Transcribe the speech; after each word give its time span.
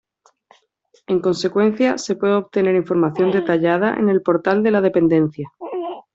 En 1.05 1.19
consecuencia, 1.21 1.99
se 1.99 2.15
puede 2.15 2.33
obtener 2.33 2.73
información 2.73 3.29
detallada 3.29 3.93
en 3.93 4.09
el 4.09 4.23
Portal 4.23 4.63
de 4.63 4.71
la 4.71 4.81
Dependencia. 4.81 5.53